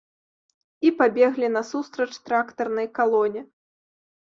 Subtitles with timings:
[0.89, 3.41] І пабеглі насустрач трактарнай калоне.